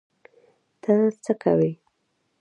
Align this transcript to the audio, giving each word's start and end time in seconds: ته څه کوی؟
ته 0.81 0.93
څه 1.23 1.33
کوی؟ 1.41 1.71